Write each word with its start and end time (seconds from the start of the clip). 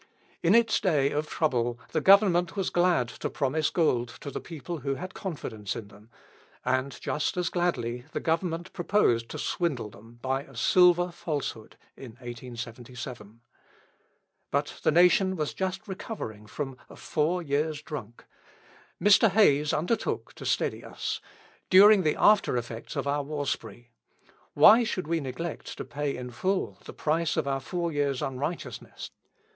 In 0.41 0.55
its 0.55 0.79
day 0.79 1.11
of 1.11 1.27
trouble 1.27 1.79
the 1.91 2.01
Government 2.01 2.55
was 2.55 2.71
glad 2.71 3.07
to 3.09 3.29
promise 3.29 3.69
gold 3.69 4.07
to 4.21 4.31
the 4.31 4.39
people 4.41 4.79
who 4.79 4.95
had 4.95 5.13
confidence 5.13 5.75
in 5.75 5.89
them, 5.89 6.09
and 6.65 6.99
just 6.99 7.37
as 7.37 7.49
gladly 7.49 8.05
the 8.11 8.19
Government 8.19 8.73
proposed 8.73 9.29
to 9.29 9.37
swindle 9.37 9.91
them 9.91 10.17
by 10.19 10.41
a 10.41 10.55
silver 10.55 11.11
falsehood 11.11 11.77
in 11.95 12.13
1877. 12.13 13.41
But 14.49 14.79
the 14.81 14.89
Nation 14.91 15.35
was 15.35 15.53
just 15.53 15.87
recovering 15.87 16.47
from 16.47 16.77
a 16.89 16.95
four 16.95 17.43
years' 17.43 17.83
drunk; 17.83 18.25
Mr. 18.99 19.29
Hayes 19.29 19.71
undertook 19.71 20.33
to 20.33 20.47
steady 20.47 20.83
us, 20.83 21.21
during 21.69 22.01
the 22.01 22.15
aftereffects 22.15 22.95
of 22.95 23.05
our 23.05 23.21
war 23.21 23.45
spree. 23.45 23.91
Why 24.55 24.83
should 24.83 25.05
we 25.07 25.19
neglect 25.19 25.77
to 25.77 25.85
pay 25.85 26.17
in 26.17 26.31
full 26.31 26.79
the 26.85 26.91
price 26.93 27.37
of 27.37 27.47
our 27.47 27.59
four 27.59 27.91
years' 27.91 28.23
unrighteousness? 28.23 29.11